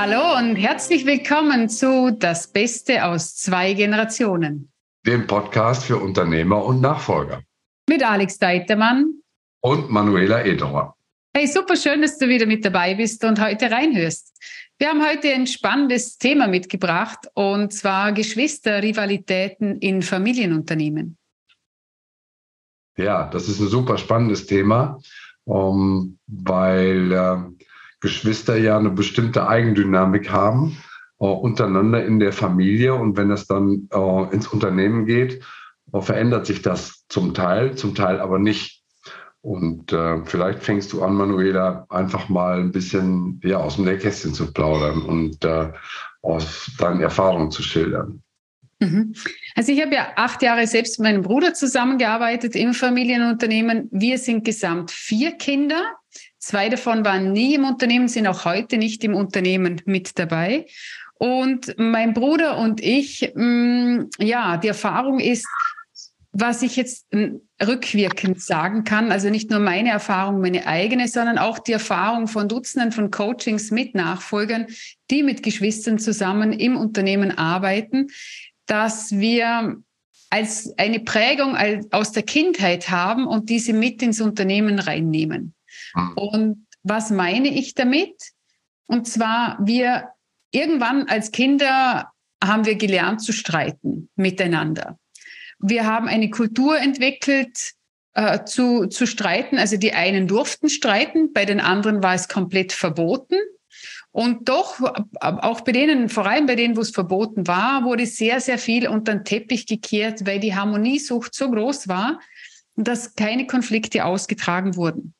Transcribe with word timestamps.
Hallo 0.00 0.38
und 0.38 0.54
herzlich 0.54 1.06
willkommen 1.06 1.68
zu 1.68 2.12
Das 2.12 2.52
Beste 2.52 3.04
aus 3.04 3.34
zwei 3.34 3.72
Generationen. 3.72 4.70
Dem 5.04 5.26
Podcast 5.26 5.86
für 5.86 5.96
Unternehmer 5.96 6.64
und 6.64 6.80
Nachfolger. 6.80 7.42
Mit 7.90 8.08
Alex 8.08 8.38
Deitermann 8.38 9.14
und 9.60 9.90
Manuela 9.90 10.44
Ederer. 10.44 10.94
Hey, 11.36 11.48
super 11.48 11.74
schön, 11.74 12.00
dass 12.00 12.16
du 12.16 12.28
wieder 12.28 12.46
mit 12.46 12.64
dabei 12.64 12.94
bist 12.94 13.24
und 13.24 13.40
heute 13.40 13.72
reinhörst. 13.72 14.40
Wir 14.78 14.90
haben 14.90 15.04
heute 15.04 15.32
ein 15.32 15.48
spannendes 15.48 16.16
Thema 16.16 16.46
mitgebracht 16.46 17.26
und 17.34 17.72
zwar 17.72 18.12
Geschwisterrivalitäten 18.12 19.78
in 19.80 20.02
Familienunternehmen. 20.02 21.18
Ja, 22.96 23.28
das 23.28 23.48
ist 23.48 23.58
ein 23.58 23.66
super 23.66 23.98
spannendes 23.98 24.46
Thema, 24.46 25.00
ähm, 25.48 26.20
weil 26.28 27.10
äh, 27.10 27.57
Geschwister 28.00 28.56
ja 28.56 28.78
eine 28.78 28.90
bestimmte 28.90 29.48
Eigendynamik 29.48 30.30
haben 30.30 30.76
äh, 31.20 31.26
untereinander 31.26 32.04
in 32.04 32.20
der 32.20 32.32
Familie 32.32 32.94
und 32.94 33.16
wenn 33.16 33.28
das 33.28 33.46
dann 33.46 33.88
äh, 33.92 34.34
ins 34.34 34.46
Unternehmen 34.48 35.06
geht, 35.06 35.42
äh, 35.92 36.00
verändert 36.00 36.46
sich 36.46 36.62
das 36.62 37.06
zum 37.08 37.34
Teil, 37.34 37.74
zum 37.76 37.94
Teil 37.94 38.20
aber 38.20 38.38
nicht. 38.38 38.82
Und 39.40 39.92
äh, 39.92 40.24
vielleicht 40.24 40.62
fängst 40.62 40.92
du 40.92 41.02
an, 41.02 41.14
Manuela, 41.14 41.86
einfach 41.90 42.28
mal 42.28 42.58
ein 42.58 42.72
bisschen 42.72 43.40
ja, 43.44 43.58
aus 43.58 43.76
dem 43.76 43.84
Nähkästchen 43.84 44.34
zu 44.34 44.52
plaudern 44.52 45.02
und 45.02 45.44
äh, 45.44 45.72
aus 46.22 46.72
deinen 46.78 47.00
Erfahrungen 47.00 47.50
zu 47.50 47.62
schildern. 47.62 48.22
Mhm. 48.80 49.14
Also 49.54 49.72
ich 49.72 49.80
habe 49.80 49.94
ja 49.94 50.08
acht 50.16 50.42
Jahre 50.42 50.66
selbst 50.66 50.98
mit 50.98 51.08
meinem 51.08 51.22
Bruder 51.22 51.54
zusammengearbeitet 51.54 52.54
im 52.54 52.74
Familienunternehmen. 52.74 53.88
Wir 53.90 54.18
sind 54.18 54.44
gesamt 54.44 54.90
vier 54.90 55.32
Kinder. 55.32 55.82
Zwei 56.48 56.70
davon 56.70 57.04
waren 57.04 57.32
nie 57.32 57.56
im 57.56 57.66
Unternehmen, 57.66 58.08
sind 58.08 58.26
auch 58.26 58.46
heute 58.46 58.78
nicht 58.78 59.04
im 59.04 59.14
Unternehmen 59.14 59.82
mit 59.84 60.18
dabei. 60.18 60.64
Und 61.18 61.74
mein 61.76 62.14
Bruder 62.14 62.56
und 62.56 62.82
ich, 62.82 63.32
mh, 63.34 63.44
mm, 63.44 64.10
ja, 64.20 64.56
die 64.56 64.68
Erfahrung 64.68 65.20
ist, 65.20 65.46
was 66.32 66.62
ich 66.62 66.76
jetzt 66.76 67.06
hm, 67.12 67.42
rückwirkend 67.62 68.40
sagen 68.40 68.84
kann, 68.84 69.12
also 69.12 69.28
nicht 69.28 69.50
nur 69.50 69.60
meine 69.60 69.90
Erfahrung, 69.90 70.40
meine 70.40 70.66
eigene, 70.66 71.06
sondern 71.06 71.36
auch 71.36 71.58
die 71.58 71.72
Erfahrung 71.72 72.28
von 72.28 72.48
Dutzenden 72.48 72.92
von 72.92 73.10
Coachings 73.10 73.70
mit 73.70 73.94
Nachfolgern, 73.94 74.68
die 75.10 75.22
mit 75.22 75.42
Geschwistern 75.42 75.98
zusammen 75.98 76.54
im 76.54 76.78
Unternehmen 76.78 77.36
arbeiten, 77.36 78.06
dass 78.64 79.12
wir 79.12 79.76
als 80.30 80.72
eine 80.78 81.00
Prägung 81.00 81.58
aus 81.90 82.12
der 82.12 82.22
Kindheit 82.22 82.88
haben 82.88 83.26
und 83.26 83.50
diese 83.50 83.74
mit 83.74 84.02
ins 84.02 84.22
Unternehmen 84.22 84.78
reinnehmen. 84.78 85.52
Mhm. 85.94 86.12
Und 86.14 86.66
was 86.82 87.10
meine 87.10 87.48
ich 87.48 87.74
damit? 87.74 88.14
Und 88.86 89.06
zwar, 89.06 89.58
wir 89.60 90.08
irgendwann 90.50 91.08
als 91.08 91.30
Kinder 91.30 92.10
haben 92.42 92.64
wir 92.64 92.76
gelernt 92.76 93.22
zu 93.22 93.32
streiten 93.32 94.08
miteinander. 94.14 94.98
Wir 95.58 95.86
haben 95.86 96.08
eine 96.08 96.30
Kultur 96.30 96.78
entwickelt, 96.78 97.74
äh, 98.14 98.44
zu, 98.44 98.86
zu 98.86 99.06
streiten. 99.06 99.58
Also 99.58 99.76
die 99.76 99.92
einen 99.92 100.26
durften 100.26 100.68
streiten, 100.68 101.32
bei 101.32 101.44
den 101.44 101.60
anderen 101.60 102.02
war 102.02 102.14
es 102.14 102.28
komplett 102.28 102.72
verboten. 102.72 103.36
Und 104.10 104.48
doch, 104.48 104.80
auch 105.20 105.60
bei 105.60 105.72
denen, 105.72 106.08
vor 106.08 106.26
allem 106.26 106.46
bei 106.46 106.56
denen, 106.56 106.76
wo 106.76 106.80
es 106.80 106.90
verboten 106.90 107.46
war, 107.46 107.84
wurde 107.84 108.06
sehr, 108.06 108.40
sehr 108.40 108.58
viel 108.58 108.88
unter 108.88 109.14
den 109.14 109.24
Teppich 109.24 109.66
gekehrt, 109.66 110.26
weil 110.26 110.40
die 110.40 110.54
Harmoniesucht 110.54 111.34
so 111.34 111.50
groß 111.50 111.88
war, 111.88 112.18
dass 112.74 113.14
keine 113.14 113.46
Konflikte 113.46 114.04
ausgetragen 114.04 114.76
wurden. 114.76 115.14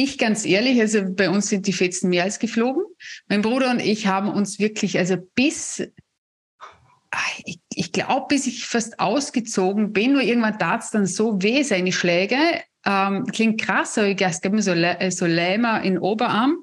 Ich 0.00 0.16
ganz 0.16 0.46
ehrlich, 0.46 0.80
also 0.80 1.00
bei 1.04 1.28
uns 1.28 1.48
sind 1.48 1.66
die 1.66 1.72
Fetzen 1.72 2.08
mehr 2.08 2.22
als 2.22 2.38
geflogen. 2.38 2.84
Mein 3.26 3.42
Bruder 3.42 3.72
und 3.72 3.80
ich 3.80 4.06
haben 4.06 4.28
uns 4.28 4.60
wirklich, 4.60 4.96
also 4.96 5.16
bis 5.34 5.90
ich, 7.44 7.58
ich 7.74 7.90
glaube, 7.90 8.26
bis 8.28 8.46
ich 8.46 8.64
fast 8.64 9.00
ausgezogen 9.00 9.92
bin, 9.92 10.12
nur 10.12 10.22
irgendwann 10.22 10.56
tat 10.56 10.84
es 10.84 10.90
dann 10.90 11.06
so 11.06 11.42
weh, 11.42 11.64
seine 11.64 11.90
Schläge. 11.90 12.36
Ähm, 12.86 13.26
klingt 13.26 13.60
krass, 13.60 13.98
aber 13.98 14.08
es 14.08 14.40
gab 14.40 14.52
mir 14.52 14.62
so, 14.62 14.70
äh, 14.70 15.10
so 15.10 15.26
Lähmer 15.26 15.82
in 15.82 15.98
Oberarm. 15.98 16.58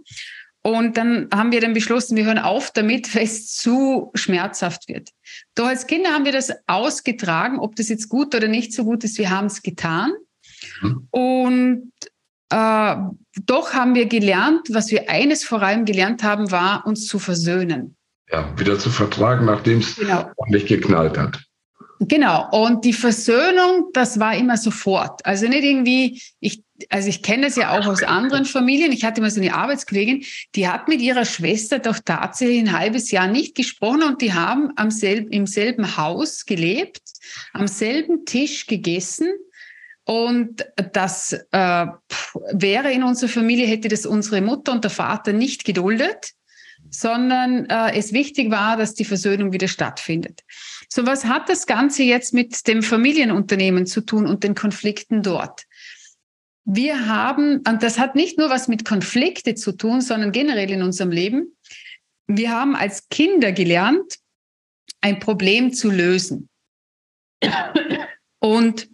Und 0.61 0.95
dann 0.95 1.27
haben 1.33 1.51
wir 1.51 1.59
dann 1.59 1.73
beschlossen, 1.73 2.15
wir 2.15 2.23
hören 2.23 2.39
auf 2.39 2.71
damit, 2.71 3.13
weil 3.15 3.23
es 3.23 3.53
zu 3.53 4.11
schmerzhaft 4.13 4.87
wird. 4.87 5.09
Doch 5.55 5.67
als 5.67 5.87
Kinder 5.87 6.11
haben 6.11 6.23
wir 6.23 6.31
das 6.31 6.53
ausgetragen, 6.67 7.59
ob 7.59 7.75
das 7.75 7.89
jetzt 7.89 8.07
gut 8.07 8.33
oder 8.33 8.47
nicht 8.47 8.71
so 8.71 8.85
gut 8.85 9.03
ist, 9.03 9.17
wir 9.17 9.29
haben 9.29 9.47
es 9.47 9.61
getan. 9.61 10.13
Mhm. 10.81 11.07
Und 11.11 11.91
äh, 12.49 12.95
doch 13.45 13.73
haben 13.73 13.95
wir 13.95 14.05
gelernt, 14.05 14.67
was 14.69 14.91
wir 14.91 15.09
eines 15.09 15.43
vor 15.43 15.61
allem 15.61 15.85
gelernt 15.85 16.23
haben, 16.23 16.51
war, 16.51 16.85
uns 16.85 17.07
zu 17.07 17.19
versöhnen 17.19 17.95
ja, 18.31 18.53
wieder 18.57 18.79
zu 18.79 18.89
vertragen, 18.89 19.45
nachdem 19.45 19.79
es 19.79 19.95
genau. 19.95 20.31
nicht 20.47 20.67
geknallt 20.67 21.17
hat. 21.17 21.41
Genau. 21.99 22.49
Und 22.51 22.83
die 22.83 22.93
Versöhnung, 22.93 23.89
das 23.93 24.19
war 24.19 24.35
immer 24.35 24.57
sofort. 24.57 25.25
Also 25.25 25.47
nicht 25.47 25.63
irgendwie, 25.63 26.21
ich, 26.41 26.61
also 26.89 27.07
ich 27.07 27.23
kenne 27.23 27.43
das 27.43 27.55
ja 27.55 27.77
auch 27.77 27.87
aus 27.87 28.03
anderen 28.03 28.43
Familien. 28.43 28.91
Ich 28.91 29.05
hatte 29.05 29.21
mal 29.21 29.31
so 29.31 29.39
eine 29.39 29.53
Arbeitskollegin, 29.53 30.25
die 30.55 30.67
hat 30.67 30.89
mit 30.89 30.99
ihrer 30.99 31.23
Schwester 31.23 31.79
doch 31.79 31.97
tatsächlich 32.03 32.59
ein 32.59 32.77
halbes 32.77 33.11
Jahr 33.11 33.27
nicht 33.27 33.55
gesprochen 33.55 34.03
und 34.03 34.21
die 34.21 34.33
haben 34.33 34.71
am 34.75 34.91
selben, 34.91 35.29
im 35.29 35.47
selben 35.47 35.95
Haus 35.95 36.45
gelebt, 36.45 37.01
am 37.53 37.67
selben 37.67 38.25
Tisch 38.25 38.67
gegessen. 38.67 39.29
Und 40.05 40.65
das 40.93 41.33
äh, 41.33 41.85
wäre 42.51 42.91
in 42.91 43.03
unserer 43.03 43.29
Familie, 43.29 43.65
hätte 43.65 43.87
das 43.87 44.05
unsere 44.05 44.41
Mutter 44.41 44.71
und 44.71 44.83
der 44.83 44.91
Vater 44.91 45.33
nicht 45.33 45.65
geduldet 45.65 46.35
sondern 46.89 47.65
äh, 47.65 47.93
es 47.95 48.13
wichtig 48.13 48.51
war, 48.51 48.77
dass 48.77 48.93
die 48.93 49.05
Versöhnung 49.05 49.53
wieder 49.53 49.67
stattfindet. 49.67 50.41
So, 50.89 51.05
was 51.05 51.25
hat 51.25 51.49
das 51.49 51.65
Ganze 51.65 52.03
jetzt 52.03 52.33
mit 52.33 52.67
dem 52.67 52.83
Familienunternehmen 52.83 53.85
zu 53.85 54.01
tun 54.01 54.25
und 54.25 54.43
den 54.43 54.55
Konflikten 54.55 55.21
dort? 55.21 55.63
Wir 56.63 57.07
haben, 57.07 57.61
und 57.67 57.83
das 57.83 57.99
hat 57.99 58.15
nicht 58.15 58.37
nur 58.37 58.49
was 58.49 58.67
mit 58.67 58.85
Konflikte 58.85 59.55
zu 59.55 59.73
tun, 59.73 60.01
sondern 60.01 60.31
generell 60.31 60.71
in 60.71 60.81
unserem 60.81 61.11
Leben. 61.11 61.55
Wir 62.27 62.51
haben 62.51 62.75
als 62.75 63.07
Kinder 63.09 63.51
gelernt, 63.51 64.17
ein 65.01 65.19
Problem 65.19 65.73
zu 65.73 65.91
lösen. 65.91 66.49
Und 68.39 68.89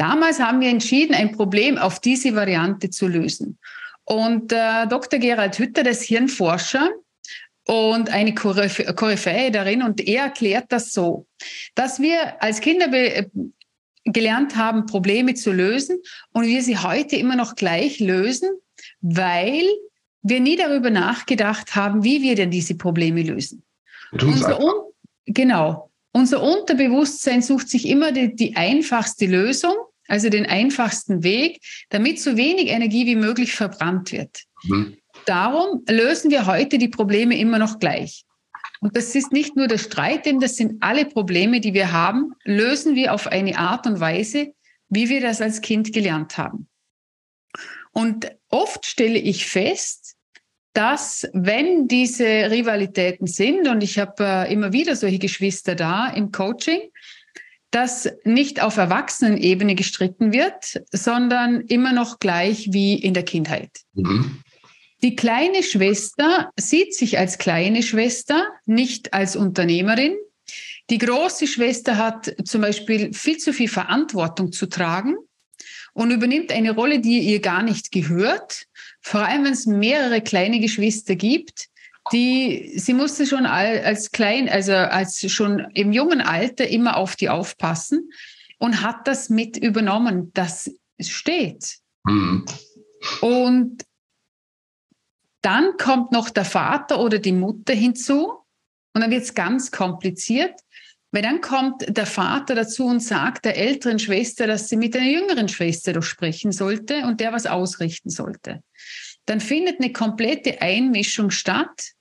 damals 0.00 0.40
haben 0.40 0.60
wir 0.60 0.70
entschieden, 0.70 1.14
ein 1.14 1.32
Problem 1.32 1.76
auf 1.76 2.00
diese 2.00 2.34
Variante 2.34 2.90
zu 2.90 3.06
lösen. 3.06 3.58
Und 4.04 4.52
äh, 4.52 4.86
Dr. 4.88 5.18
Gerald 5.18 5.58
Hütter, 5.58 5.82
das 5.82 6.02
Hirnforscher 6.02 6.90
und 7.66 8.10
eine 8.10 8.34
Koryphäe 8.34 9.50
darin, 9.50 9.82
und 9.82 10.00
er 10.00 10.24
erklärt 10.24 10.66
das 10.70 10.92
so, 10.92 11.26
dass 11.74 12.00
wir 12.00 12.42
als 12.42 12.60
Kinder 12.60 12.88
gelernt 14.04 14.56
haben, 14.56 14.86
Probleme 14.86 15.34
zu 15.34 15.52
lösen 15.52 15.98
und 16.32 16.46
wir 16.46 16.62
sie 16.62 16.78
heute 16.78 17.16
immer 17.16 17.36
noch 17.36 17.54
gleich 17.54 18.00
lösen, 18.00 18.48
weil 19.00 19.68
wir 20.22 20.40
nie 20.40 20.56
darüber 20.56 20.90
nachgedacht 20.90 21.76
haben, 21.76 22.02
wie 22.02 22.22
wir 22.22 22.34
denn 22.34 22.50
diese 22.50 22.74
Probleme 22.74 23.22
lösen. 23.22 23.62
Unser 24.12 24.58
genau. 25.26 25.90
Unser 26.12 26.42
Unterbewusstsein 26.42 27.40
sucht 27.40 27.68
sich 27.68 27.86
immer 27.86 28.10
die, 28.10 28.34
die 28.34 28.56
einfachste 28.56 29.26
Lösung 29.26 29.74
also 30.10 30.28
den 30.28 30.46
einfachsten 30.46 31.22
Weg, 31.22 31.60
damit 31.90 32.20
so 32.20 32.36
wenig 32.36 32.68
Energie 32.68 33.06
wie 33.06 33.16
möglich 33.16 33.52
verbrannt 33.52 34.12
wird. 34.12 34.44
Mhm. 34.64 34.96
Darum 35.26 35.84
lösen 35.88 36.30
wir 36.30 36.46
heute 36.46 36.78
die 36.78 36.88
Probleme 36.88 37.38
immer 37.38 37.58
noch 37.58 37.78
gleich. 37.78 38.24
Und 38.80 38.96
das 38.96 39.14
ist 39.14 39.30
nicht 39.30 39.56
nur 39.56 39.68
der 39.68 39.78
Streit, 39.78 40.26
denn 40.26 40.40
das 40.40 40.56
sind 40.56 40.82
alle 40.82 41.04
Probleme, 41.04 41.60
die 41.60 41.74
wir 41.74 41.92
haben, 41.92 42.32
lösen 42.44 42.94
wir 42.94 43.12
auf 43.12 43.26
eine 43.26 43.58
Art 43.58 43.86
und 43.86 44.00
Weise, 44.00 44.52
wie 44.88 45.08
wir 45.08 45.20
das 45.20 45.40
als 45.40 45.60
Kind 45.60 45.92
gelernt 45.92 46.38
haben. 46.38 46.68
Und 47.92 48.30
oft 48.48 48.86
stelle 48.86 49.18
ich 49.18 49.46
fest, 49.46 50.16
dass 50.72 51.28
wenn 51.32 51.88
diese 51.88 52.50
Rivalitäten 52.50 53.26
sind, 53.26 53.68
und 53.68 53.82
ich 53.82 53.98
habe 53.98 54.24
äh, 54.24 54.52
immer 54.52 54.72
wieder 54.72 54.94
solche 54.94 55.18
Geschwister 55.18 55.74
da 55.74 56.08
im 56.08 56.30
Coaching, 56.30 56.80
dass 57.70 58.08
nicht 58.24 58.62
auf 58.62 58.76
Erwachsenenebene 58.76 59.74
gestritten 59.74 60.32
wird, 60.32 60.82
sondern 60.90 61.60
immer 61.62 61.92
noch 61.92 62.18
gleich 62.18 62.68
wie 62.72 62.94
in 62.94 63.14
der 63.14 63.22
Kindheit. 63.22 63.70
Mhm. 63.94 64.42
Die 65.02 65.16
kleine 65.16 65.62
Schwester 65.62 66.50
sieht 66.56 66.94
sich 66.94 67.18
als 67.18 67.38
kleine 67.38 67.82
Schwester, 67.82 68.48
nicht 68.66 69.14
als 69.14 69.34
Unternehmerin. 69.34 70.14
Die 70.90 70.98
große 70.98 71.46
Schwester 71.46 71.96
hat 71.96 72.34
zum 72.44 72.60
Beispiel 72.60 73.14
viel 73.14 73.38
zu 73.38 73.52
viel 73.52 73.68
Verantwortung 73.68 74.52
zu 74.52 74.66
tragen 74.66 75.16
und 75.94 76.10
übernimmt 76.10 76.52
eine 76.52 76.74
Rolle, 76.74 77.00
die 77.00 77.20
ihr 77.20 77.40
gar 77.40 77.62
nicht 77.62 77.92
gehört. 77.92 78.66
Vor 79.00 79.20
allem, 79.20 79.44
wenn 79.44 79.52
es 79.52 79.66
mehrere 79.66 80.20
kleine 80.20 80.60
Geschwister 80.60 81.14
gibt, 81.16 81.69
die, 82.12 82.72
sie 82.76 82.94
musste 82.94 83.26
schon 83.26 83.46
als 83.46 84.10
klein, 84.10 84.48
also 84.48 84.72
als 84.72 85.20
schon 85.30 85.66
im 85.74 85.92
jungen 85.92 86.20
Alter 86.20 86.66
immer 86.68 86.96
auf 86.96 87.16
die 87.16 87.28
aufpassen 87.28 88.10
und 88.58 88.82
hat 88.82 89.06
das 89.06 89.28
mit 89.30 89.56
übernommen. 89.56 90.30
Das 90.34 90.70
steht. 91.00 91.78
Mhm. 92.04 92.44
Und 93.20 93.84
Dann 95.42 95.76
kommt 95.78 96.12
noch 96.12 96.30
der 96.30 96.44
Vater 96.44 97.00
oder 97.00 97.18
die 97.18 97.32
Mutter 97.32 97.72
hinzu 97.72 98.44
und 98.94 99.00
dann 99.00 99.10
wird 99.10 99.22
es 99.22 99.34
ganz 99.34 99.70
kompliziert, 99.70 100.60
weil 101.12 101.22
dann 101.22 101.40
kommt 101.40 101.84
der 101.88 102.06
Vater 102.06 102.54
dazu 102.54 102.86
und 102.86 103.00
sagt 103.00 103.44
der 103.44 103.56
älteren 103.56 103.98
Schwester, 103.98 104.46
dass 104.46 104.68
sie 104.68 104.76
mit 104.76 104.94
einer 104.94 105.10
jüngeren 105.10 105.48
Schwester 105.48 105.92
doch 105.92 106.02
sprechen 106.02 106.52
sollte 106.52 107.06
und 107.06 107.20
der 107.20 107.32
was 107.32 107.46
ausrichten 107.46 108.10
sollte. 108.10 108.62
Dann 109.26 109.40
findet 109.40 109.80
eine 109.80 109.92
komplette 109.92 110.60
Einmischung 110.60 111.30
statt. 111.30 111.92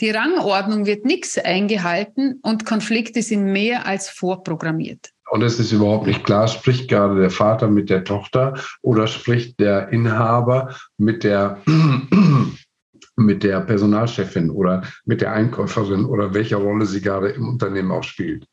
Die 0.00 0.10
Rangordnung 0.10 0.84
wird 0.84 1.04
nichts 1.04 1.38
eingehalten 1.38 2.38
und 2.42 2.66
Konflikte 2.66 3.22
sind 3.22 3.44
mehr 3.44 3.86
als 3.86 4.10
vorprogrammiert. 4.10 5.10
Und 5.30 5.42
es 5.42 5.58
ist 5.58 5.72
überhaupt 5.72 6.06
nicht 6.06 6.22
klar, 6.22 6.46
spricht 6.46 6.88
gerade 6.88 7.18
der 7.18 7.30
Vater 7.30 7.68
mit 7.68 7.90
der 7.90 8.04
Tochter 8.04 8.60
oder 8.82 9.06
spricht 9.06 9.58
der 9.58 9.88
Inhaber 9.88 10.76
mit 10.98 11.24
der 11.24 11.62
mit 13.16 13.42
der 13.42 13.60
Personalchefin 13.62 14.50
oder 14.50 14.82
mit 15.06 15.22
der 15.22 15.32
Einkäuferin 15.32 16.04
oder 16.04 16.34
welcher 16.34 16.58
Rolle 16.58 16.84
sie 16.84 17.00
gerade 17.00 17.30
im 17.30 17.48
Unternehmen 17.48 17.90
auch 17.90 18.04
spielt. 18.04 18.46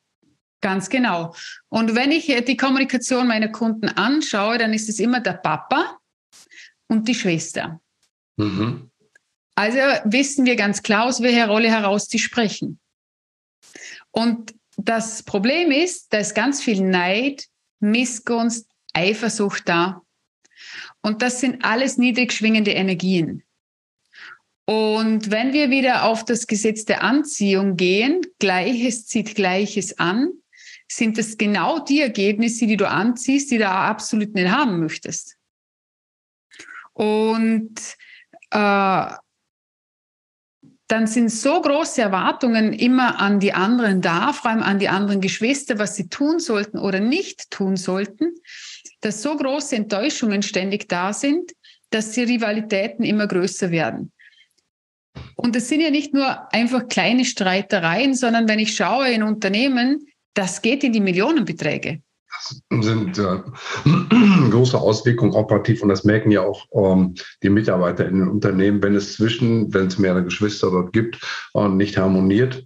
Ganz 0.62 0.89
genau. 0.89 1.36
Und 1.68 1.94
wenn 1.94 2.12
ich 2.12 2.34
die 2.48 2.56
Kommunikation 2.56 3.28
meiner 3.28 3.50
Kunden 3.50 3.89
anschaue, 3.89 4.57
dann 4.57 4.74
ist 4.74 4.88
es 4.88 5.00
immer 5.00 5.19
der 5.19 5.34
Papa 5.34 5.98
und 6.88 7.07
die 7.07 7.16
Schwester. 7.16 7.81
Mhm. 8.38 8.89
Also 9.56 9.78
wissen 10.06 10.46
wir 10.46 10.56
ganz 10.56 10.82
klar, 10.82 11.06
aus 11.06 11.22
welcher 11.22 11.48
Rolle 11.48 11.70
heraus 11.70 12.08
die 12.08 12.20
sprechen. 12.20 12.80
Und 14.12 14.54
das 14.78 15.24
Problem 15.24 15.72
ist, 15.72 16.12
da 16.12 16.20
ist 16.20 16.34
ganz 16.34 16.62
viel 16.62 16.82
Neid, 16.82 17.46
Missgunst, 17.80 18.68
Eifersucht 18.94 19.68
da. 19.68 20.02
Und 21.02 21.22
das 21.22 21.40
sind 21.40 21.64
alles 21.64 21.98
niedrig 21.98 22.32
schwingende 22.32 22.72
Energien. 22.72 23.44
Und 24.66 25.30
wenn 25.30 25.52
wir 25.52 25.70
wieder 25.70 26.06
auf 26.06 26.24
das 26.24 26.48
Gesetz 26.48 26.86
der 26.86 27.04
Anziehung 27.04 27.76
gehen, 27.76 28.22
Gleiches 28.40 29.06
zieht 29.08 29.36
Gleiches 29.36 30.00
an, 30.00 30.32
sind 30.88 31.18
das 31.18 31.38
genau 31.38 31.80
die 31.80 32.02
Ergebnisse, 32.02 32.66
die 32.66 32.78
du 32.78 32.88
anziehst, 32.88 33.52
die 33.52 33.58
du 33.58 33.68
absolut 33.68 34.34
nicht 34.34 34.50
haben 34.50 34.80
möchtest. 34.80 35.38
Und 36.94 37.76
äh, 38.52 39.12
dann 40.88 41.08
sind 41.08 41.30
so 41.30 41.62
große 41.62 42.02
Erwartungen 42.02 42.74
immer 42.74 43.20
an 43.20 43.40
die 43.40 43.54
anderen 43.54 44.02
da, 44.02 44.34
vor 44.34 44.52
allem 44.52 44.64
an 44.64 44.80
die 44.80 44.90
anderen 44.90 45.22
Geschwister, 45.22 45.80
was 45.80 45.96
sie 45.96 46.10
tun 46.10 46.40
sollten 46.40 46.78
oder 46.78 47.00
nicht 47.00 47.50
tun 47.52 47.78
sollten, 47.78 48.34
dass 49.02 49.22
so 49.22 49.36
große 49.36 49.76
Enttäuschungen 49.76 50.44
ständig 50.44 50.90
da 50.90 51.14
sind, 51.14 51.52
dass 51.90 52.12
die 52.12 52.24
Rivalitäten 52.24 53.06
immer 53.06 53.28
größer 53.28 53.72
werden. 53.72 54.12
Und 55.36 55.56
es 55.56 55.70
sind 55.70 55.82
ja 55.82 55.90
nicht 55.90 56.14
nur 56.14 56.54
einfach 56.54 56.88
kleine 56.88 57.26
Streitereien, 57.26 58.14
sondern 58.14 58.48
wenn 58.48 58.60
ich 58.60 58.76
schaue 58.76 59.12
in 59.12 59.24
Unternehmen, 59.24 60.08
das 60.34 60.62
geht 60.62 60.84
in 60.84 60.94
die 60.94 61.00
Millionenbeträge. 61.00 62.02
Das 62.34 62.62
sind 62.86 63.18
äh, 63.18 63.40
große 64.50 64.78
Auswirkungen 64.78 65.34
operativ 65.34 65.82
und 65.82 65.90
das 65.90 66.04
merken 66.04 66.32
ja 66.32 66.42
auch 66.42 66.66
ähm, 66.74 67.16
die 67.42 67.50
Mitarbeiter 67.50 68.08
in 68.08 68.20
den 68.20 68.28
Unternehmen, 68.28 68.82
wenn 68.82 68.96
es 68.96 69.14
zwischen, 69.14 69.74
wenn 69.74 69.88
es 69.88 70.00
mehrere 70.00 70.24
Geschwister 70.24 70.72
dort 70.72 70.94
gibt 70.94 71.20
und 71.54 71.78
nicht 71.78 71.98
harmoniert. 71.98 72.66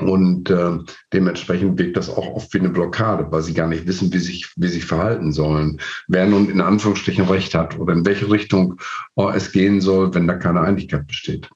Und 0.00 0.50
äh, 0.50 0.78
dementsprechend 1.12 1.78
wirkt 1.78 1.96
das 1.96 2.10
auch 2.10 2.26
oft 2.34 2.52
wie 2.52 2.58
eine 2.58 2.70
Blockade, 2.70 3.30
weil 3.30 3.42
sie 3.42 3.54
gar 3.54 3.68
nicht 3.68 3.86
wissen, 3.86 4.12
wie 4.12 4.18
sich, 4.18 4.50
wie 4.56 4.68
sich 4.68 4.84
verhalten 4.84 5.32
sollen. 5.32 5.80
Wer 6.08 6.26
nun 6.26 6.50
in 6.50 6.60
Anführungsstrichen 6.60 7.26
Recht 7.26 7.54
hat 7.54 7.78
oder 7.78 7.92
in 7.92 8.04
welche 8.04 8.30
Richtung 8.30 8.80
äh, 9.16 9.36
es 9.36 9.52
gehen 9.52 9.80
soll, 9.80 10.12
wenn 10.14 10.26
da 10.26 10.34
keine 10.34 10.60
Einigkeit 10.60 11.06
besteht. 11.06 11.48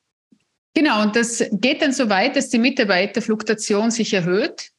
Genau, 0.74 1.02
und 1.02 1.16
das 1.16 1.42
geht 1.52 1.80
dann 1.80 1.92
so 1.92 2.10
weit, 2.10 2.36
dass 2.36 2.50
die 2.50 2.58
Mitarbeiterfluktuation 2.58 3.90
sich 3.90 4.12
erhöht, 4.12 4.70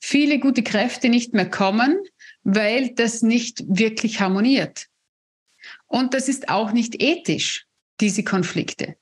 viele 0.00 0.38
gute 0.38 0.62
Kräfte 0.62 1.08
nicht 1.08 1.32
mehr 1.32 1.48
kommen, 1.48 1.98
weil 2.42 2.94
das 2.94 3.22
nicht 3.22 3.64
wirklich 3.66 4.20
harmoniert. 4.20 4.86
Und 5.86 6.14
das 6.14 6.28
ist 6.28 6.48
auch 6.48 6.72
nicht 6.72 7.02
ethisch, 7.02 7.66
diese 8.00 8.24
Konflikte. 8.24 8.96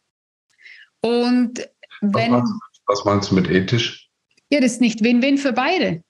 Und 1.00 1.68
wenn. 2.00 2.32
Was 2.32 2.42
meinst, 2.42 2.82
was 2.86 3.04
meinst 3.04 3.30
du 3.30 3.34
mit 3.34 3.50
ethisch? 3.50 4.08
Ja, 4.50 4.60
das 4.60 4.72
ist 4.72 4.80
nicht 4.80 5.02
Win-Win 5.02 5.38
für 5.38 5.52
beide. 5.52 6.02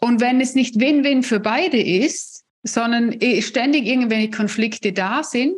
Und 0.00 0.20
wenn 0.20 0.40
es 0.40 0.54
nicht 0.54 0.78
Win-Win 0.78 1.22
für 1.22 1.40
beide 1.40 1.80
ist, 1.80 2.44
sondern 2.62 3.16
eh 3.20 3.42
ständig 3.42 3.86
irgendwelche 3.86 4.30
Konflikte 4.30 4.92
da 4.92 5.22
sind, 5.22 5.56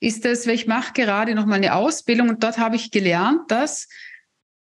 ist 0.00 0.24
das, 0.24 0.46
weil 0.46 0.54
ich 0.54 0.66
mache 0.66 0.92
gerade 0.92 1.34
noch 1.34 1.46
mal 1.46 1.56
eine 1.56 1.74
Ausbildung 1.74 2.28
und 2.28 2.42
dort 2.42 2.58
habe 2.58 2.76
ich 2.76 2.90
gelernt, 2.90 3.50
dass 3.50 3.88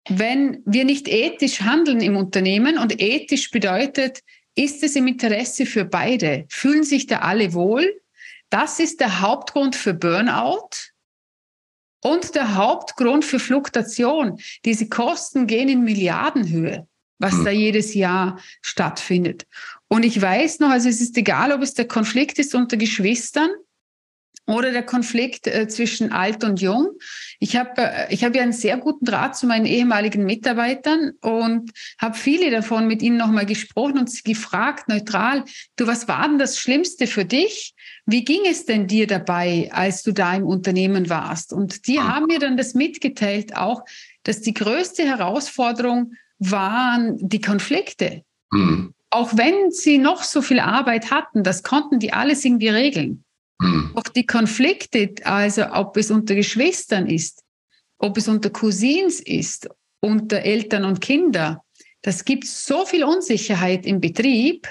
wenn 0.08 0.62
wir 0.66 0.84
nicht 0.84 1.08
ethisch 1.08 1.60
handeln 1.60 2.00
im 2.00 2.16
Unternehmen 2.16 2.78
und 2.78 3.00
ethisch 3.00 3.50
bedeutet, 3.50 4.20
ist 4.54 4.82
es 4.82 4.96
im 4.96 5.06
Interesse 5.06 5.66
für 5.66 5.84
beide, 5.84 6.46
fühlen 6.48 6.84
sich 6.84 7.06
da 7.06 7.20
alle 7.20 7.54
wohl. 7.54 8.00
Das 8.50 8.78
ist 8.78 9.00
der 9.00 9.20
Hauptgrund 9.20 9.74
für 9.74 9.94
Burnout 9.94 10.68
und 12.02 12.34
der 12.34 12.54
Hauptgrund 12.54 13.24
für 13.24 13.40
Fluktuation. 13.40 14.38
Diese 14.64 14.88
Kosten 14.88 15.46
gehen 15.46 15.68
in 15.68 15.82
Milliardenhöhe, 15.82 16.86
was 17.18 17.32
hm. 17.32 17.44
da 17.46 17.50
jedes 17.50 17.94
Jahr 17.94 18.38
stattfindet. 18.62 19.46
Und 19.88 20.04
ich 20.04 20.20
weiß 20.20 20.60
noch, 20.60 20.70
also 20.70 20.88
es 20.88 21.00
ist 21.00 21.16
egal, 21.16 21.50
ob 21.50 21.62
es 21.62 21.74
der 21.74 21.88
Konflikt 21.88 22.38
ist 22.38 22.54
unter 22.54 22.76
Geschwistern 22.76 23.50
oder 24.46 24.72
der 24.72 24.82
Konflikt 24.82 25.46
äh, 25.46 25.68
zwischen 25.68 26.12
alt 26.12 26.44
und 26.44 26.60
jung. 26.60 26.88
Ich 27.40 27.56
habe 27.56 27.70
äh, 27.76 28.12
ich 28.12 28.24
hab 28.24 28.34
ja 28.34 28.42
einen 28.42 28.52
sehr 28.52 28.76
guten 28.76 29.04
Draht 29.04 29.36
zu 29.36 29.46
meinen 29.46 29.66
ehemaligen 29.66 30.24
Mitarbeitern 30.24 31.12
und 31.20 31.70
habe 31.98 32.16
viele 32.16 32.50
davon 32.50 32.86
mit 32.86 33.02
ihnen 33.02 33.16
nochmal 33.16 33.46
gesprochen 33.46 33.98
und 33.98 34.10
sie 34.10 34.22
gefragt, 34.22 34.88
neutral, 34.88 35.44
du, 35.76 35.86
was 35.86 36.08
war 36.08 36.28
denn 36.28 36.38
das 36.38 36.58
Schlimmste 36.58 37.06
für 37.06 37.24
dich? 37.24 37.74
Wie 38.06 38.24
ging 38.24 38.42
es 38.46 38.66
denn 38.66 38.86
dir 38.86 39.06
dabei, 39.06 39.70
als 39.72 40.02
du 40.02 40.12
da 40.12 40.34
im 40.34 40.44
Unternehmen 40.44 41.08
warst? 41.08 41.52
Und 41.52 41.86
die 41.86 42.00
haben 42.00 42.26
mir 42.26 42.38
dann 42.38 42.56
das 42.56 42.74
mitgeteilt, 42.74 43.56
auch, 43.56 43.82
dass 44.24 44.40
die 44.40 44.54
größte 44.54 45.04
Herausforderung 45.04 46.12
waren 46.38 47.16
die 47.18 47.40
Konflikte. 47.40 48.24
Mhm. 48.50 48.94
Auch 49.10 49.36
wenn 49.36 49.70
sie 49.70 49.98
noch 49.98 50.22
so 50.22 50.42
viel 50.42 50.58
Arbeit 50.58 51.10
hatten, 51.10 51.44
das 51.44 51.62
konnten 51.62 51.98
die 51.98 52.12
alles 52.12 52.44
irgendwie 52.44 52.68
regeln. 52.68 53.23
Mhm. 53.60 53.92
Auch 53.94 54.08
die 54.08 54.26
Konflikte, 54.26 55.14
also 55.24 55.66
ob 55.72 55.96
es 55.96 56.10
unter 56.10 56.34
Geschwistern 56.34 57.06
ist, 57.06 57.42
ob 57.98 58.16
es 58.16 58.28
unter 58.28 58.50
Cousins 58.50 59.20
ist, 59.20 59.68
unter 60.00 60.38
Eltern 60.38 60.84
und 60.84 61.00
Kindern, 61.00 61.58
das 62.02 62.24
gibt 62.24 62.46
so 62.46 62.84
viel 62.84 63.04
Unsicherheit 63.04 63.86
im 63.86 64.00
Betrieb, 64.00 64.68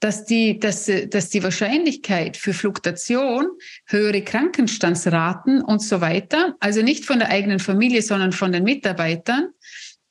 dass 0.00 0.24
die, 0.24 0.58
dass, 0.58 0.90
dass 1.10 1.28
die 1.28 1.42
Wahrscheinlichkeit 1.42 2.36
für 2.36 2.52
Fluktuation, 2.52 3.46
höhere 3.86 4.22
Krankenstandsraten 4.22 5.62
und 5.62 5.80
so 5.80 6.00
weiter, 6.00 6.56
also 6.58 6.82
nicht 6.82 7.04
von 7.04 7.20
der 7.20 7.28
eigenen 7.28 7.60
Familie, 7.60 8.02
sondern 8.02 8.32
von 8.32 8.50
den 8.50 8.64
Mitarbeitern, 8.64 9.50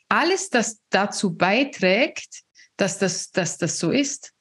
alles 0.07 0.49
das 0.49 0.79
dazu 0.89 1.35
beiträgt, 1.35 2.43
dass 2.77 2.99
das, 2.99 3.31
dass 3.31 3.57
das 3.57 3.79
so 3.79 3.91
ist. 3.91 4.31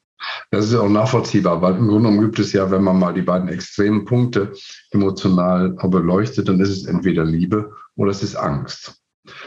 Das 0.51 0.67
ist 0.67 0.75
auch 0.75 0.89
nachvollziehbar, 0.89 1.63
weil 1.63 1.77
im 1.77 1.89
Grunde 1.89 2.09
genommen 2.09 2.21
gibt 2.21 2.39
es 2.39 2.53
ja, 2.53 2.71
wenn 2.71 2.83
man 2.83 2.99
mal 2.99 3.15
die 3.15 3.23
beiden 3.23 3.49
extremen 3.49 4.05
Punkte 4.05 4.53
emotional 4.91 5.71
beleuchtet, 5.71 6.49
dann 6.49 6.61
ist 6.61 6.71
es 6.71 6.87
entweder 6.87 7.25
Liebe 7.25 7.73
oder 7.97 8.11
es 8.11 8.23
ist 8.23 8.37
Angst. 8.37 9.00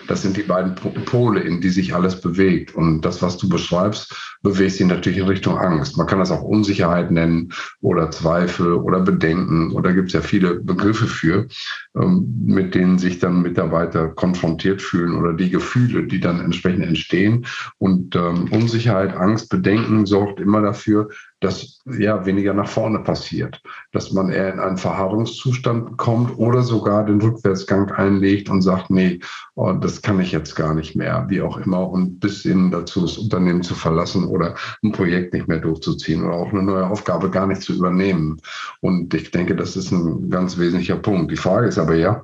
Das 0.08 0.22
sind 0.22 0.38
die 0.38 0.44
beiden 0.44 0.76
Pole, 0.76 1.40
in 1.40 1.60
die 1.60 1.70
sich 1.70 1.96
alles 1.96 2.22
bewegt. 2.22 2.76
Und 2.76 3.02
das, 3.02 3.22
was 3.22 3.38
du 3.38 3.50
beschreibst, 3.50 4.38
bewegt 4.44 4.74
sich 4.74 4.86
natürlich 4.86 5.18
in 5.18 5.28
Richtung 5.28 5.58
Angst. 5.58 5.98
Man 5.98 6.06
kann 6.06 6.20
das 6.20 6.32
auch 6.32 6.44
Unsicherheit 6.44 7.10
nennen 7.10 7.52
oder 7.82 8.12
Zweifel 8.12 8.74
oder 8.74 9.00
Bedenken. 9.00 9.72
Oder 9.72 9.94
gibt 9.94 10.08
es 10.10 10.14
ja 10.14 10.22
viele 10.22 10.60
Begriffe 10.60 11.08
für, 11.08 11.48
ähm, 11.96 12.44
mit 12.46 12.76
denen 12.76 13.00
sich 13.00 13.20
dann 13.20 13.42
Mitarbeiter 13.42 14.10
konfrontiert 14.10 14.82
fühlen 14.82 15.16
oder 15.16 15.34
die 15.34 15.50
Gefühle, 15.50 16.04
die 16.06 16.20
dann 16.20 16.40
entsprechend 16.40 16.86
entstehen. 16.86 17.46
Und 17.80 18.16
ähm, 18.16 18.50
Unsicherheit, 18.52 19.16
Angst, 19.16 19.50
Bedenken 19.50 20.06
sorgt 20.06 20.40
immer 20.40 20.62
dafür, 20.62 21.10
dass 21.44 21.82
ja 21.86 22.26
weniger 22.26 22.54
nach 22.54 22.70
vorne 22.70 23.00
passiert, 23.00 23.62
dass 23.92 24.14
man 24.14 24.32
eher 24.32 24.54
in 24.54 24.60
einen 24.60 24.78
Verharrungszustand 24.78 25.98
kommt 25.98 26.38
oder 26.38 26.62
sogar 26.62 27.06
den 27.06 27.22
Rückwärtsgang 27.22 27.92
einlegt 27.92 28.50
und 28.50 28.62
sagt, 28.62 28.90
nee, 28.90 29.20
oh, 29.56 29.74
das 29.74 30.02
kann 30.02 30.22
ich 30.22 30.32
jetzt 30.32 30.56
gar 30.56 30.74
nicht 30.74 30.96
mehr, 30.96 31.26
wie 31.28 31.42
auch 31.42 31.58
immer, 31.58 31.90
und 31.90 32.20
bis 32.20 32.44
hin 32.44 32.72
dazu 32.72 33.02
das 33.02 33.18
Unternehmen 33.18 33.62
zu 33.62 33.76
verlassen 33.76 34.26
oder 34.26 34.56
ein 34.84 34.94
Projekt 34.94 35.34
nicht 35.34 35.50
mehr 35.50 35.60
durchzuziehen 35.60 36.24
oder 36.24 36.36
auch 36.36 36.52
eine 36.52 36.64
neue 36.64 36.88
Aufgabe 36.88 37.30
gar 37.30 37.48
nicht 37.48 37.62
zu 37.62 37.74
übernehmen. 37.74 38.40
Und 38.80 39.14
ich 39.14 39.32
denke, 39.32 39.56
das 39.56 39.76
ist 39.76 39.92
ein 39.92 40.30
ganz 40.30 40.58
wesentlicher 40.58 40.98
Punkt. 40.98 41.30
Die 41.30 41.38
Frage 41.38 41.68
ist 41.68 41.78
aber 41.78 41.96
ja, 41.96 42.24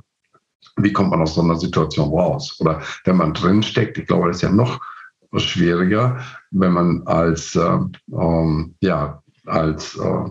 wie 0.77 0.93
kommt 0.93 1.09
man 1.09 1.21
aus 1.21 1.35
so 1.35 1.41
einer 1.41 1.57
Situation 1.57 2.09
raus? 2.09 2.55
Oder 2.59 2.81
wenn 3.03 3.17
man 3.17 3.33
drinsteckt, 3.33 3.97
ich 3.97 4.07
glaube, 4.07 4.27
das 4.27 4.37
ist 4.37 4.43
ja 4.43 4.51
noch 4.51 4.79
schwieriger, 5.37 6.23
wenn 6.51 6.73
man 6.73 7.03
als, 7.05 7.55
äh, 7.55 7.79
ähm, 8.11 8.75
ja, 8.81 9.21
als 9.45 9.97
äh, 9.97 10.29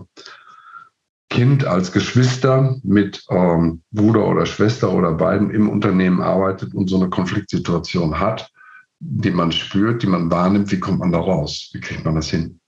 Kind 1.29 1.63
als 1.63 1.91
Geschwister 1.91 2.77
mit 2.83 3.23
ähm, 3.29 3.83
Bruder 3.91 4.27
oder 4.27 4.47
Schwester 4.47 4.91
oder 4.91 5.13
beiden 5.13 5.51
im 5.51 5.69
Unternehmen 5.69 6.21
arbeitet 6.21 6.73
und 6.73 6.89
so 6.89 6.99
eine 6.99 7.09
Konfliktsituation 7.09 8.19
hat, 8.19 8.51
die 8.99 9.29
man 9.29 9.51
spürt, 9.51 10.01
die 10.01 10.07
man 10.07 10.31
wahrnimmt, 10.31 10.71
wie 10.71 10.79
kommt 10.79 10.99
man 10.99 11.11
da 11.11 11.19
raus? 11.19 11.69
Wie 11.73 11.79
kriegt 11.79 12.03
man 12.03 12.15
das 12.15 12.31
hin? 12.31 12.59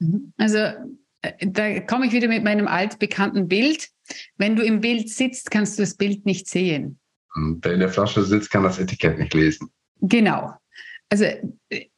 Mhm. 0.00 0.32
Also 0.36 0.58
äh, 1.22 1.32
da 1.46 1.80
komme 1.80 2.06
ich 2.06 2.12
wieder 2.12 2.26
mit 2.26 2.42
meinem 2.42 2.66
altbekannten 2.66 3.46
Bild. 3.46 3.88
Wenn 4.36 4.56
du 4.56 4.64
im 4.64 4.80
Bild 4.80 5.08
sitzt, 5.08 5.52
kannst 5.52 5.78
du 5.78 5.82
das 5.84 5.94
Bild 5.94 6.26
nicht 6.26 6.48
sehen. 6.48 6.98
Und 7.34 7.64
wer 7.64 7.74
in 7.74 7.80
der 7.80 7.88
Flasche 7.88 8.24
sitzt, 8.24 8.50
kann 8.50 8.64
das 8.64 8.80
Etikett 8.80 9.18
nicht 9.18 9.32
lesen. 9.32 9.70
Genau. 10.00 10.54
Also 11.12 11.26
äh, 11.68 11.88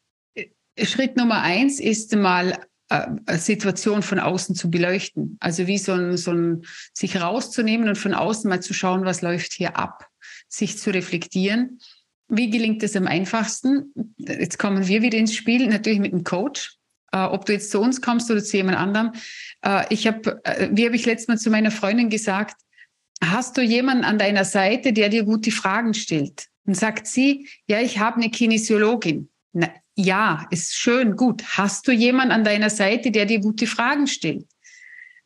Schritt 0.82 1.16
Nummer 1.16 1.40
eins 1.40 1.78
ist 1.78 2.16
mal 2.16 2.58
äh, 2.88 3.38
Situation 3.38 4.02
von 4.02 4.18
außen 4.18 4.56
zu 4.56 4.72
beleuchten. 4.72 5.36
Also 5.38 5.68
wie 5.68 5.78
so 5.78 5.92
ein, 5.92 6.16
so 6.16 6.32
ein, 6.32 6.62
sich 6.92 7.20
rauszunehmen 7.20 7.88
und 7.88 7.96
von 7.96 8.12
außen 8.12 8.48
mal 8.48 8.60
zu 8.60 8.74
schauen, 8.74 9.04
was 9.04 9.22
läuft 9.22 9.52
hier 9.52 9.76
ab, 9.76 10.08
sich 10.48 10.78
zu 10.78 10.90
reflektieren. 10.90 11.78
Wie 12.26 12.50
gelingt 12.50 12.82
es 12.82 12.96
am 12.96 13.06
einfachsten? 13.06 13.94
Jetzt 14.16 14.58
kommen 14.58 14.88
wir 14.88 15.02
wieder 15.02 15.18
ins 15.18 15.36
Spiel, 15.36 15.68
natürlich 15.68 16.00
mit 16.00 16.12
einem 16.12 16.24
Coach. 16.24 16.76
Äh, 17.12 17.18
ob 17.18 17.46
du 17.46 17.52
jetzt 17.52 17.70
zu 17.70 17.80
uns 17.80 18.00
kommst 18.00 18.32
oder 18.32 18.42
zu 18.42 18.56
jemand 18.56 18.78
anderem. 18.78 19.12
Äh, 19.64 19.84
ich 19.90 20.08
habe, 20.08 20.40
äh, 20.42 20.70
wie 20.72 20.86
habe 20.86 20.96
ich 20.96 21.06
letztes 21.06 21.28
Mal 21.28 21.38
zu 21.38 21.50
meiner 21.50 21.70
Freundin 21.70 22.10
gesagt, 22.10 22.56
hast 23.22 23.56
du 23.56 23.62
jemanden 23.62 24.02
an 24.02 24.18
deiner 24.18 24.44
Seite, 24.44 24.92
der 24.92 25.08
dir 25.08 25.22
gute 25.22 25.52
Fragen 25.52 25.94
stellt? 25.94 26.48
Und 26.66 26.76
sagt 26.76 27.06
sie, 27.06 27.48
ja, 27.66 27.80
ich 27.80 27.98
habe 27.98 28.16
eine 28.16 28.30
Kinesiologin. 28.30 29.28
Na, 29.52 29.68
ja, 29.96 30.46
ist 30.50 30.74
schön, 30.74 31.16
gut. 31.16 31.42
Hast 31.56 31.86
du 31.86 31.92
jemanden 31.92 32.32
an 32.32 32.44
deiner 32.44 32.70
Seite, 32.70 33.10
der 33.10 33.26
dir 33.26 33.40
gute 33.40 33.66
Fragen 33.66 34.06
stellt? 34.06 34.46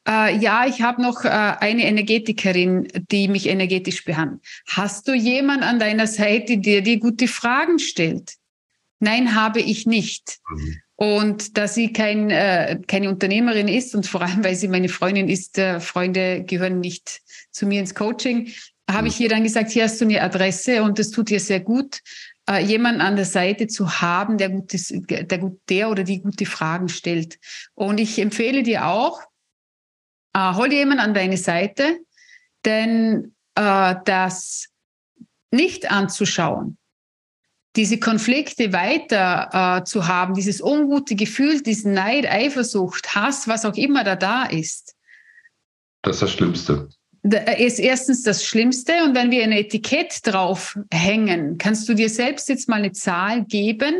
Äh, 0.06 0.36
ja, 0.38 0.66
ich 0.66 0.82
habe 0.82 1.02
noch 1.02 1.24
äh, 1.24 1.28
eine 1.28 1.84
Energetikerin, 1.84 2.88
die 3.10 3.28
mich 3.28 3.46
energetisch 3.46 4.04
behandelt. 4.04 4.42
Hast 4.66 5.06
du 5.06 5.12
jemanden 5.12 5.64
an 5.64 5.78
deiner 5.78 6.06
Seite, 6.06 6.58
der 6.58 6.80
dir 6.80 6.98
gute 6.98 7.28
Fragen 7.28 7.78
stellt? 7.78 8.34
Nein, 9.00 9.34
habe 9.34 9.60
ich 9.60 9.86
nicht. 9.86 10.38
Mhm. 10.50 10.80
Und 10.96 11.56
da 11.56 11.68
sie 11.68 11.92
kein, 11.92 12.30
äh, 12.30 12.80
keine 12.86 13.08
Unternehmerin 13.10 13.68
ist 13.68 13.94
und 13.94 14.06
vor 14.06 14.22
allem, 14.22 14.42
weil 14.42 14.56
sie 14.56 14.66
meine 14.66 14.88
Freundin 14.88 15.28
ist, 15.28 15.56
äh, 15.56 15.78
Freunde 15.78 16.42
gehören 16.42 16.80
nicht 16.80 17.20
zu 17.52 17.66
mir 17.66 17.78
ins 17.78 17.94
Coaching, 17.94 18.50
habe 18.90 19.08
ich 19.08 19.20
ihr 19.20 19.28
dann 19.28 19.42
gesagt, 19.42 19.70
hier 19.70 19.84
hast 19.84 20.00
du 20.00 20.04
eine 20.04 20.22
Adresse 20.22 20.82
und 20.82 20.98
das 20.98 21.10
tut 21.10 21.28
dir 21.28 21.40
sehr 21.40 21.60
gut, 21.60 22.00
äh, 22.48 22.64
jemanden 22.64 23.00
an 23.00 23.16
der 23.16 23.26
Seite 23.26 23.66
zu 23.66 24.00
haben, 24.00 24.38
der, 24.38 24.48
gutes, 24.48 24.92
der, 24.92 25.24
der 25.24 25.90
oder 25.90 26.04
die 26.04 26.22
gute 26.22 26.46
Fragen 26.46 26.88
stellt. 26.88 27.38
Und 27.74 27.98
ich 27.98 28.18
empfehle 28.18 28.62
dir 28.62 28.86
auch, 28.86 29.20
äh, 30.34 30.54
hol 30.54 30.68
dir 30.68 30.78
jemanden 30.78 31.04
an 31.04 31.14
deine 31.14 31.36
Seite, 31.36 31.98
denn 32.64 33.34
äh, 33.54 33.94
das 34.04 34.68
nicht 35.50 35.90
anzuschauen, 35.90 36.78
diese 37.76 37.98
Konflikte 37.98 38.72
weiter 38.72 39.80
äh, 39.80 39.84
zu 39.84 40.08
haben, 40.08 40.34
dieses 40.34 40.60
ungute 40.60 41.14
Gefühl, 41.14 41.62
diesen 41.62 41.92
Neid, 41.92 42.26
Eifersucht, 42.26 43.14
Hass, 43.14 43.46
was 43.46 43.64
auch 43.64 43.74
immer 43.74 44.02
da 44.04 44.16
da 44.16 44.44
ist. 44.44 44.96
Das 46.02 46.16
ist 46.16 46.22
das 46.22 46.32
Schlimmste. 46.32 46.88
Äh, 47.30 47.64
ist 47.64 47.78
erstens 47.78 48.22
das 48.22 48.44
Schlimmste. 48.44 49.04
Und 49.04 49.14
wenn 49.14 49.30
wir 49.30 49.42
ein 49.42 49.52
Etikett 49.52 50.26
drauf 50.26 50.78
hängen, 50.92 51.58
kannst 51.58 51.88
du 51.88 51.94
dir 51.94 52.08
selbst 52.08 52.48
jetzt 52.48 52.68
mal 52.68 52.76
eine 52.76 52.92
Zahl 52.92 53.44
geben. 53.44 53.94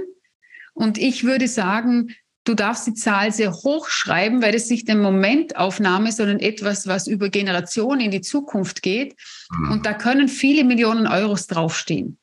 Und 0.74 0.98
ich 0.98 1.24
würde 1.24 1.48
sagen, 1.48 2.14
du 2.44 2.54
darfst 2.54 2.86
die 2.86 2.94
Zahl 2.94 3.32
sehr 3.32 3.52
hoch 3.52 3.88
schreiben, 3.88 4.42
weil 4.42 4.54
es 4.54 4.70
nicht 4.70 4.88
eine 4.88 5.00
Momentaufnahme, 5.00 6.12
sondern 6.12 6.40
etwas, 6.40 6.86
was 6.86 7.06
über 7.06 7.28
Generationen 7.28 8.00
in 8.00 8.10
die 8.10 8.20
Zukunft 8.20 8.82
geht. 8.82 9.16
Mhm. 9.50 9.72
Und 9.72 9.86
da 9.86 9.92
können 9.94 10.28
viele 10.28 10.64
Millionen 10.64 11.06
Euros 11.06 11.46
draufstehen 11.46 12.18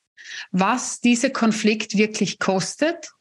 was 0.51 1.01
dieser 1.01 1.29
Konflikt 1.29 1.97
wirklich 1.97 2.39
kostet, 2.39 3.11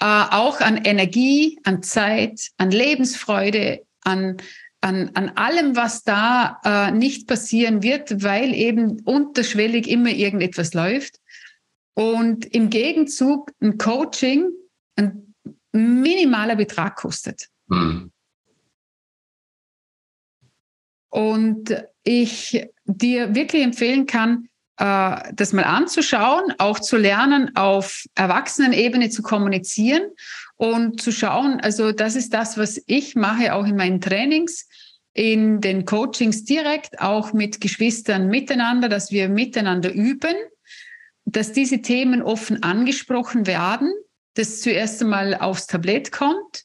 äh, 0.00 0.04
auch 0.04 0.60
an 0.60 0.76
Energie, 0.76 1.58
an 1.64 1.82
Zeit, 1.82 2.50
an 2.56 2.70
Lebensfreude, 2.70 3.84
an, 4.02 4.36
an, 4.80 5.10
an 5.14 5.30
allem, 5.30 5.76
was 5.76 6.04
da 6.04 6.60
äh, 6.64 6.90
nicht 6.92 7.26
passieren 7.26 7.82
wird, 7.82 8.22
weil 8.22 8.54
eben 8.54 9.00
unterschwellig 9.00 9.88
immer 9.88 10.10
irgendetwas 10.10 10.74
läuft. 10.74 11.20
Und 11.94 12.46
im 12.46 12.70
Gegenzug 12.70 13.50
ein 13.60 13.76
Coaching 13.76 14.50
ein 14.96 15.34
minimaler 15.72 16.56
Betrag 16.56 16.96
kostet. 16.96 17.48
Mhm. 17.66 18.12
Und 21.10 21.84
ich 22.04 22.66
dir 22.84 23.34
wirklich 23.34 23.62
empfehlen 23.62 24.06
kann, 24.06 24.48
äh, 24.76 25.32
das 25.34 25.52
mal 25.52 25.64
anzuschauen, 25.64 26.54
auch 26.58 26.78
zu 26.78 26.96
lernen, 26.96 27.56
auf 27.56 28.04
Erwachsenenebene 28.14 29.10
zu 29.10 29.22
kommunizieren 29.22 30.02
und 30.58 31.00
zu 31.00 31.12
schauen, 31.12 31.60
also 31.60 31.92
das 31.92 32.16
ist 32.16 32.34
das, 32.34 32.58
was 32.58 32.82
ich 32.86 33.14
mache, 33.14 33.54
auch 33.54 33.64
in 33.64 33.76
meinen 33.76 34.00
Trainings, 34.00 34.68
in 35.14 35.60
den 35.60 35.84
Coachings 35.84 36.44
direkt, 36.44 37.00
auch 37.00 37.32
mit 37.32 37.60
Geschwistern 37.60 38.28
miteinander, 38.28 38.88
dass 38.88 39.10
wir 39.10 39.28
miteinander 39.28 39.92
üben, 39.92 40.34
dass 41.24 41.52
diese 41.52 41.80
Themen 41.80 42.22
offen 42.22 42.62
angesprochen 42.62 43.46
werden, 43.46 43.92
das 44.34 44.60
zuerst 44.60 45.00
einmal 45.00 45.34
aufs 45.34 45.66
Tablett 45.66 46.10
kommt 46.12 46.64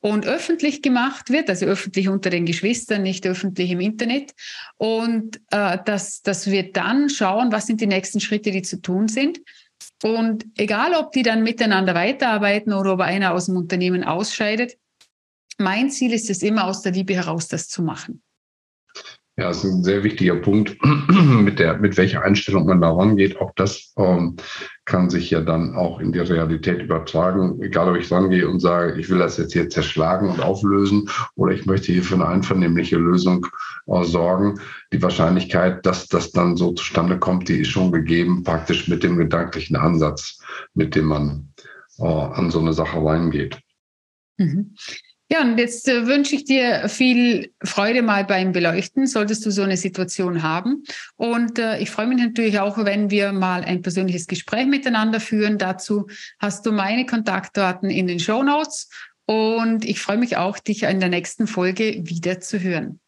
und 0.00 0.26
öffentlich 0.26 0.82
gemacht 0.82 1.30
wird, 1.30 1.48
also 1.50 1.66
öffentlich 1.66 2.08
unter 2.08 2.30
den 2.30 2.46
Geschwistern, 2.46 3.02
nicht 3.02 3.26
öffentlich 3.26 3.70
im 3.70 3.80
Internet. 3.80 4.32
Und 4.76 5.40
äh, 5.50 5.78
dass, 5.84 6.22
dass 6.22 6.50
wir 6.50 6.72
dann 6.72 7.08
schauen, 7.10 7.52
was 7.52 7.66
sind 7.66 7.80
die 7.80 7.86
nächsten 7.86 8.20
Schritte, 8.20 8.50
die 8.50 8.62
zu 8.62 8.80
tun 8.80 9.08
sind. 9.08 9.40
Und 10.04 10.44
egal, 10.58 10.92
ob 10.94 11.12
die 11.12 11.22
dann 11.22 11.42
miteinander 11.42 11.94
weiterarbeiten 11.94 12.74
oder 12.74 12.92
ob 12.92 13.00
einer 13.00 13.32
aus 13.32 13.46
dem 13.46 13.56
Unternehmen 13.56 14.04
ausscheidet, 14.04 14.76
mein 15.56 15.88
Ziel 15.88 16.12
ist 16.12 16.28
es 16.28 16.42
immer, 16.42 16.66
aus 16.66 16.82
der 16.82 16.92
Liebe 16.92 17.14
heraus 17.14 17.48
das 17.48 17.68
zu 17.68 17.82
machen. 17.82 18.22
Ja, 19.36 19.48
das 19.48 19.64
ist 19.64 19.72
ein 19.72 19.82
sehr 19.82 20.04
wichtiger 20.04 20.36
Punkt, 20.36 20.76
mit, 21.42 21.58
der, 21.58 21.78
mit 21.78 21.96
welcher 21.96 22.22
Einstellung 22.22 22.66
man 22.66 22.80
da 22.80 22.92
rangeht. 22.92 23.40
Auch 23.40 23.50
das 23.56 23.92
ähm, 23.98 24.36
kann 24.84 25.10
sich 25.10 25.28
ja 25.30 25.40
dann 25.40 25.74
auch 25.74 25.98
in 25.98 26.12
die 26.12 26.20
Realität 26.20 26.80
übertragen. 26.80 27.60
Egal, 27.60 27.88
ob 27.88 27.96
ich 27.96 28.12
rangehe 28.12 28.48
und 28.48 28.60
sage, 28.60 29.00
ich 29.00 29.10
will 29.10 29.18
das 29.18 29.36
jetzt 29.36 29.52
hier 29.52 29.68
zerschlagen 29.68 30.28
und 30.28 30.40
auflösen 30.40 31.10
oder 31.34 31.52
ich 31.52 31.66
möchte 31.66 31.92
hier 31.92 32.04
für 32.04 32.14
eine 32.14 32.28
einvernehmliche 32.28 32.96
Lösung 32.96 33.44
äh, 33.88 34.04
sorgen. 34.04 34.60
Die 34.92 35.02
Wahrscheinlichkeit, 35.02 35.84
dass 35.84 36.06
das 36.06 36.30
dann 36.30 36.56
so 36.56 36.72
zustande 36.72 37.18
kommt, 37.18 37.48
die 37.48 37.58
ist 37.58 37.70
schon 37.70 37.90
gegeben, 37.90 38.44
praktisch 38.44 38.86
mit 38.86 39.02
dem 39.02 39.16
gedanklichen 39.16 39.74
Ansatz, 39.74 40.38
mit 40.74 40.94
dem 40.94 41.06
man 41.06 41.52
äh, 41.98 42.04
an 42.04 42.52
so 42.52 42.60
eine 42.60 42.72
Sache 42.72 43.04
reingeht. 43.04 43.58
Mhm. 44.38 44.76
Ja, 45.30 45.40
und 45.40 45.58
jetzt 45.58 45.88
äh, 45.88 46.06
wünsche 46.06 46.34
ich 46.34 46.44
dir 46.44 46.88
viel 46.88 47.50
Freude 47.62 48.02
mal 48.02 48.24
beim 48.24 48.52
Beleuchten, 48.52 49.06
solltest 49.06 49.44
du 49.46 49.50
so 49.50 49.62
eine 49.62 49.78
Situation 49.78 50.42
haben. 50.42 50.84
Und 51.16 51.58
äh, 51.58 51.78
ich 51.78 51.90
freue 51.90 52.06
mich 52.06 52.18
natürlich 52.18 52.60
auch, 52.60 52.76
wenn 52.84 53.10
wir 53.10 53.32
mal 53.32 53.64
ein 53.64 53.80
persönliches 53.80 54.26
Gespräch 54.26 54.66
miteinander 54.66 55.20
führen. 55.20 55.56
Dazu 55.56 56.08
hast 56.38 56.66
du 56.66 56.72
meine 56.72 57.06
Kontaktdaten 57.06 57.88
in 57.88 58.06
den 58.06 58.20
Show 58.20 58.42
Notes. 58.42 58.90
Und 59.26 59.86
ich 59.86 60.00
freue 60.00 60.18
mich 60.18 60.36
auch, 60.36 60.58
dich 60.58 60.82
in 60.82 61.00
der 61.00 61.08
nächsten 61.08 61.46
Folge 61.46 62.02
wieder 62.04 62.40
zu 62.40 62.60
hören. 62.60 63.00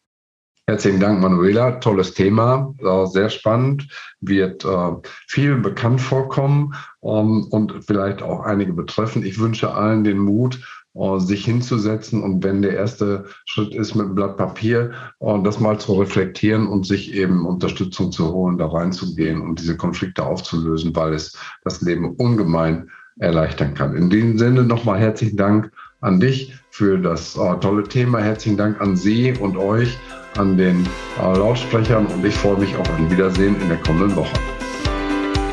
Herzlichen 0.69 0.99
Dank, 0.99 1.21
Manuela. 1.21 1.79
Tolles 1.79 2.13
Thema, 2.13 2.75
sehr 3.05 3.29
spannend, 3.29 3.87
wird 4.19 4.65
äh, 4.65 4.91
viel 5.25 5.55
bekannt 5.55 6.01
vorkommen 6.01 6.73
ähm, 7.03 7.47
und 7.51 7.85
vielleicht 7.85 8.21
auch 8.21 8.41
einige 8.41 8.73
betreffen. 8.73 9.25
Ich 9.25 9.39
wünsche 9.39 9.71
allen 9.71 10.03
den 10.03 10.17
Mut, 10.17 10.55
äh, 10.55 10.76
sich 11.19 11.45
hinzusetzen 11.45 12.23
und 12.23 12.43
wenn 12.43 12.61
der 12.61 12.73
erste 12.73 13.25
Schritt 13.45 13.75
ist 13.75 13.95
mit 13.95 14.05
einem 14.05 14.15
Blatt 14.15 14.37
Papier, 14.37 14.91
äh, 15.19 15.43
das 15.43 15.59
mal 15.59 15.79
zu 15.79 15.93
reflektieren 15.93 16.67
und 16.67 16.85
sich 16.85 17.13
eben 17.13 17.45
Unterstützung 17.45 18.11
zu 18.11 18.33
holen, 18.33 18.57
da 18.57 18.67
reinzugehen 18.67 19.41
und 19.41 19.59
diese 19.59 19.77
Konflikte 19.77 20.23
aufzulösen, 20.23 20.95
weil 20.95 21.13
es 21.13 21.37
das 21.63 21.81
Leben 21.81 22.15
ungemein 22.15 22.89
erleichtern 23.19 23.73
kann. 23.73 23.95
In 23.95 24.09
diesem 24.09 24.37
Sinne 24.37 24.63
nochmal 24.63 24.99
herzlichen 24.99 25.37
Dank 25.37 25.71
an 26.01 26.19
dich 26.19 26.53
für 26.69 26.97
das 26.97 27.35
äh, 27.35 27.55
tolle 27.59 27.83
Thema. 27.83 28.19
Herzlichen 28.19 28.57
Dank 28.57 28.79
an 28.81 28.95
Sie 28.95 29.33
und 29.39 29.57
euch, 29.57 29.97
an 30.37 30.57
den 30.57 30.87
äh, 31.19 31.37
Lautsprechern 31.37 32.05
und 32.07 32.23
ich 32.25 32.35
freue 32.35 32.57
mich 32.57 32.75
auf 32.75 32.89
ein 32.95 33.09
Wiedersehen 33.09 33.59
in 33.61 33.69
der 33.69 33.77
kommenden 33.79 34.15
Woche. 34.15 34.33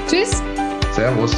Tschüss. 0.07 0.43
Servus. 0.93 1.35